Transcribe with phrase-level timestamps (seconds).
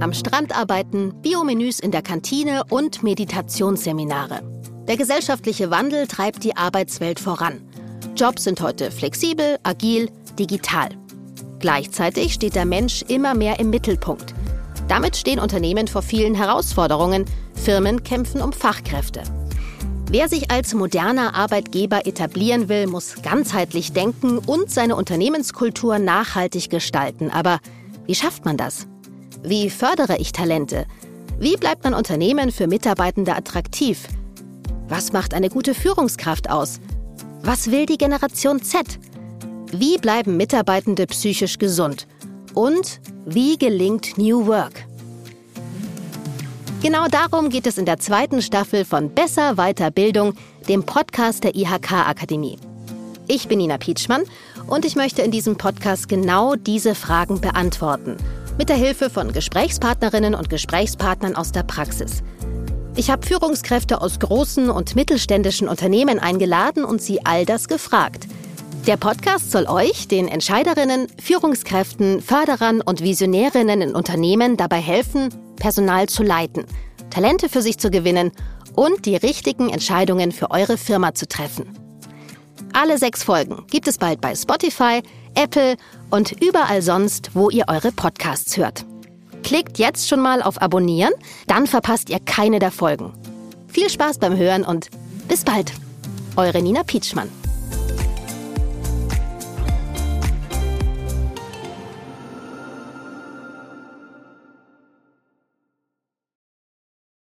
[0.00, 4.40] Am Strand arbeiten, Biomenüs in der Kantine und Meditationsseminare.
[4.88, 7.60] Der gesellschaftliche Wandel treibt die Arbeitswelt voran.
[8.16, 10.88] Jobs sind heute flexibel, agil, digital.
[11.58, 14.34] Gleichzeitig steht der Mensch immer mehr im Mittelpunkt.
[14.88, 17.26] Damit stehen Unternehmen vor vielen Herausforderungen.
[17.52, 19.22] Firmen kämpfen um Fachkräfte.
[20.10, 27.30] Wer sich als moderner Arbeitgeber etablieren will, muss ganzheitlich denken und seine Unternehmenskultur nachhaltig gestalten.
[27.30, 27.60] Aber
[28.06, 28.89] wie schafft man das?
[29.42, 30.84] Wie fördere ich Talente?
[31.38, 34.06] Wie bleibt man Unternehmen für Mitarbeitende attraktiv?
[34.88, 36.78] Was macht eine gute Führungskraft aus?
[37.42, 38.98] Was will die Generation Z?
[39.72, 42.06] Wie bleiben Mitarbeitende psychisch gesund?
[42.52, 44.84] Und wie gelingt New Work?
[46.82, 50.34] Genau darum geht es in der zweiten Staffel von Besser Weiterbildung,
[50.68, 52.58] dem Podcast der IHK Akademie.
[53.26, 54.24] Ich bin Nina Pietschmann
[54.66, 58.16] und ich möchte in diesem Podcast genau diese Fragen beantworten.
[58.58, 62.22] Mit der Hilfe von Gesprächspartnerinnen und Gesprächspartnern aus der Praxis.
[62.96, 68.26] Ich habe Führungskräfte aus großen und mittelständischen Unternehmen eingeladen und sie all das gefragt.
[68.86, 76.08] Der Podcast soll euch, den Entscheiderinnen, Führungskräften, Förderern und Visionärinnen in Unternehmen dabei helfen, Personal
[76.08, 76.64] zu leiten,
[77.10, 78.32] Talente für sich zu gewinnen
[78.74, 81.66] und die richtigen Entscheidungen für eure Firma zu treffen.
[82.72, 85.02] Alle sechs Folgen gibt es bald bei Spotify,
[85.34, 85.76] Apple
[86.10, 88.84] und überall sonst, wo ihr eure Podcasts hört.
[89.42, 91.12] Klickt jetzt schon mal auf Abonnieren,
[91.46, 93.12] dann verpasst ihr keine der Folgen.
[93.68, 94.90] Viel Spaß beim Hören und
[95.28, 95.72] bis bald.
[96.36, 97.30] Eure Nina Pietschmann.